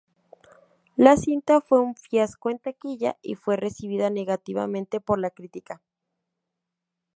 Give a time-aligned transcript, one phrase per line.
[0.95, 5.79] La cinta fue un fiasco en taquilla y fue recibida negativamente por la crítica.